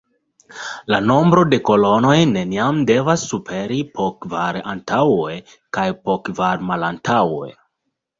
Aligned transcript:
La 0.93 0.99
nombro 1.07 1.41
de 1.49 1.57
kolonoj 1.67 2.15
neniam 2.29 2.79
devas 2.91 3.25
superi 3.33 3.77
po 3.97 4.07
kvar 4.25 4.57
antaŭe 4.71 5.35
kaj 5.79 5.85
po 6.09 6.17
kvar 6.31 6.65
malantaŭe. 6.71 7.53